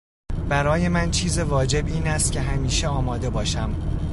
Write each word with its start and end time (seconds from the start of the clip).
برای 0.49 0.87
من 0.89 1.11
چیز 1.11 1.37
واجب 1.37 1.85
این 1.87 2.07
است 2.07 2.31
که 2.31 2.41
همیشه 2.41 2.87
آماده 2.87 3.29
باشم. 3.29 3.99